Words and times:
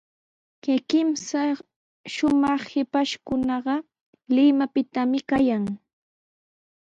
Kay 0.63 0.79
kimsa 0.89 1.41
shumaq 2.13 2.61
shipashkunaqa 2.71 3.75
Limapitami 4.35 5.19
kayan. 5.29 5.63